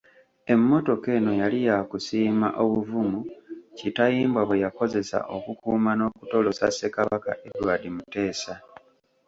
Emmotoka 0.53 1.07
eno 1.17 1.31
yali 1.41 1.59
yakusiima 1.69 2.47
obuvumu 2.63 3.19
Kitayimbwa 3.77 4.41
bwe 4.47 4.61
yakozesa 4.63 5.17
okukuuma 5.35 5.91
n’okutolosa 5.95 6.65
Ssekabaka 6.69 7.31
Edward 7.47 7.83
Muteesa. 7.95 8.53